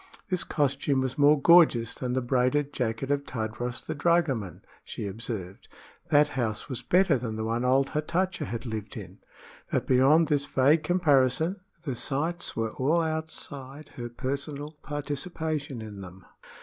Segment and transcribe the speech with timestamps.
[0.31, 5.67] This costume was more gorgeous than the braided jacket of Tadros the dragoman, she observed;
[6.09, 9.19] that house was better than the one old Hatatcha had lived in.
[9.71, 16.25] But beyond this vague comparison, the sights were all outside her personal participation in them.